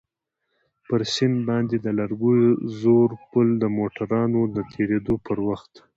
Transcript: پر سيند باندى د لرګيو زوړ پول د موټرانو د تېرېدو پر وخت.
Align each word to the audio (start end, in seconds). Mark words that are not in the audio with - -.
پر 0.87 1.01
سيند 1.13 1.37
باندى 1.47 1.77
د 1.81 1.87
لرګيو 1.99 2.51
زوړ 2.79 3.09
پول 3.29 3.47
د 3.59 3.63
موټرانو 3.77 4.41
د 4.55 4.57
تېرېدو 4.73 5.15
پر 5.25 5.37
وخت. 5.47 5.73